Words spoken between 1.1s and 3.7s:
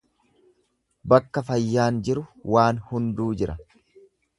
Bakka fayyaan jiru waan hunduu jira.